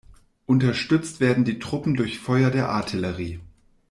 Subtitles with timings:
[0.47, 3.39] Unterstützt werden die Truppen durch Feuer der Artillerie.